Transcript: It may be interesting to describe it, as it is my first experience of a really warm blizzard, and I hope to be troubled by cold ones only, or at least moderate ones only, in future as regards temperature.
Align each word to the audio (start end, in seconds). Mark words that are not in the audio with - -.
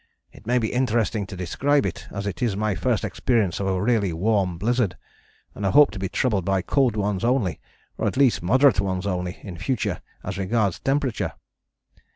It 0.31 0.47
may 0.47 0.57
be 0.57 0.73
interesting 0.73 1.27
to 1.27 1.35
describe 1.37 1.85
it, 1.85 2.07
as 2.09 2.25
it 2.25 2.41
is 2.41 2.55
my 2.57 2.73
first 2.73 3.03
experience 3.03 3.59
of 3.59 3.67
a 3.67 3.79
really 3.79 4.11
warm 4.11 4.57
blizzard, 4.57 4.97
and 5.53 5.63
I 5.63 5.69
hope 5.69 5.91
to 5.91 5.99
be 5.99 6.09
troubled 6.09 6.43
by 6.43 6.63
cold 6.63 6.95
ones 6.95 7.23
only, 7.23 7.61
or 7.99 8.07
at 8.07 8.17
least 8.17 8.41
moderate 8.41 8.81
ones 8.81 9.05
only, 9.05 9.37
in 9.43 9.59
future 9.59 10.01
as 10.23 10.39
regards 10.39 10.79
temperature. 10.79 11.33